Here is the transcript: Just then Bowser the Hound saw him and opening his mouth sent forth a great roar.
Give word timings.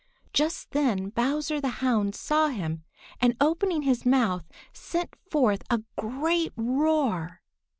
Just 0.33 0.71
then 0.71 1.09
Bowser 1.09 1.61
the 1.61 1.67
Hound 1.85 2.15
saw 2.15 2.47
him 2.47 2.83
and 3.21 3.37
opening 3.39 3.83
his 3.83 4.03
mouth 4.03 4.43
sent 4.73 5.13
forth 5.29 5.61
a 5.69 5.83
great 5.95 6.51
roar. 6.55 7.43